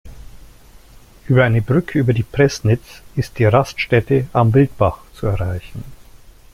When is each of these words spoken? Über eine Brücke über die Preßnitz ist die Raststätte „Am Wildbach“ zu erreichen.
Über 1.27 1.43
eine 1.43 1.61
Brücke 1.61 1.99
über 1.99 2.13
die 2.13 2.23
Preßnitz 2.23 3.03
ist 3.15 3.37
die 3.37 3.45
Raststätte 3.45 4.25
„Am 4.33 4.51
Wildbach“ 4.51 4.97
zu 5.13 5.27
erreichen. 5.27 5.83